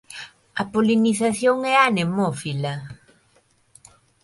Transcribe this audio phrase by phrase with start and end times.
[0.61, 2.73] A polinización é anemófila.